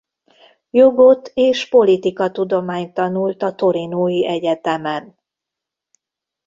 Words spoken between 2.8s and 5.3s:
tanult a torinói egyetemen.